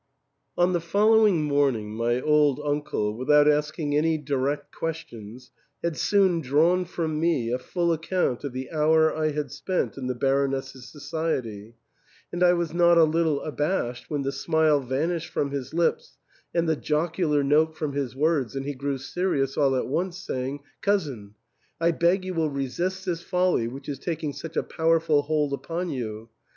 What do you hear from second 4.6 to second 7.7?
questions, had soon drawn from me a